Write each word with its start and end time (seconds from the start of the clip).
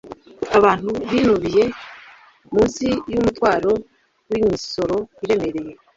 abantu 0.57 0.91
binubiye 1.11 1.63
munsi 2.53 2.85
yumutwaro 3.11 3.71
wimisoro 4.29 4.97
iremereye 5.23 5.73